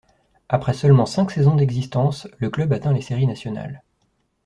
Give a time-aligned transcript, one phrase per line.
[0.49, 3.83] Après seulement cinq saisons d'existence, le club atteint les séries nationales.